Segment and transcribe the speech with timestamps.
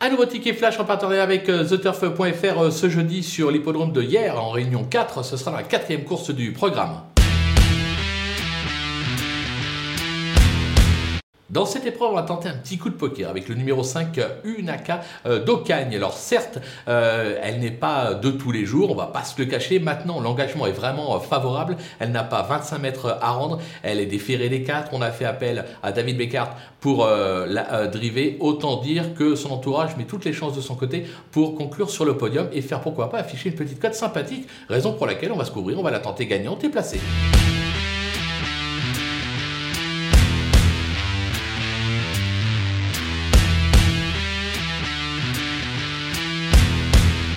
[0.00, 4.50] Un nouveau ticket flash en partenariat avec TheTurf.fr ce jeudi sur l'hippodrome de hier en
[4.50, 5.24] réunion 4.
[5.24, 7.00] Ce sera la quatrième course du programme.
[11.50, 14.20] Dans cette épreuve, on va tenter un petit coup de poker avec le numéro 5
[14.44, 15.96] Unaka euh, d'Ocagne.
[15.96, 16.58] Alors certes,
[16.88, 19.78] euh, elle n'est pas de tous les jours, on va pas se le cacher.
[19.78, 21.78] Maintenant, l'engagement est vraiment euh, favorable.
[22.00, 23.60] Elle n'a pas 25 mètres à rendre.
[23.82, 24.90] Elle est déférée des 4.
[24.92, 28.36] On a fait appel à David Beckart pour la driver.
[28.40, 32.04] Autant dire que son entourage met toutes les chances de son côté pour conclure sur
[32.04, 34.46] le podium et faire pourquoi pas afficher une petite cote sympathique.
[34.68, 37.00] Raison pour laquelle on va se couvrir, on va la tenter gagnante et placée.